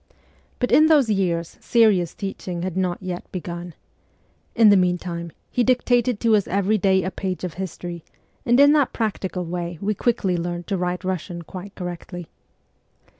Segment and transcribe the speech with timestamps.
[0.57, 3.75] But in those years serious teaching had not yet begun.
[4.55, 8.03] In the meantime he dictated to us every day a page of history)
[8.43, 12.29] and in that practical way we quickly learned to write Russian quite correctly.